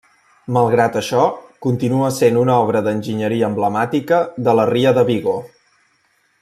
Malgrat 0.55 0.95
això 1.01 1.25
continua 1.65 2.09
sent 2.15 2.39
una 2.45 2.57
obra 2.63 2.81
d'enginyeria 2.87 3.53
emblemàtica 3.53 4.23
de 4.49 4.57
la 4.61 4.67
ria 4.75 4.99
de 5.01 5.09
Vigo. 5.11 5.41